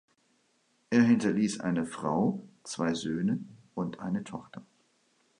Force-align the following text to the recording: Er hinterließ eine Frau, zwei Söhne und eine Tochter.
Er 0.89 1.03
hinterließ 1.03 1.59
eine 1.59 1.85
Frau, 1.85 2.41
zwei 2.63 2.95
Söhne 2.95 3.39
und 3.75 3.99
eine 3.99 4.23
Tochter. 4.23 4.63